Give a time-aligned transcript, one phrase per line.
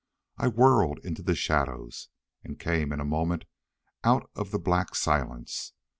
[0.39, 2.09] I whirled into the shadows.
[2.43, 3.45] And came in a moment
[4.03, 5.73] out of the black silence.